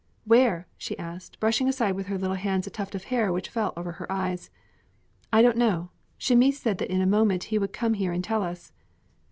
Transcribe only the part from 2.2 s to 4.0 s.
hands a tuft of hair which fell over